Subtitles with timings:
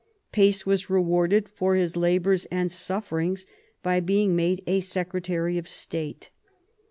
[0.31, 3.45] Pace was rewarded for his labours and sufferings
[3.83, 6.31] by being made a secretary of state.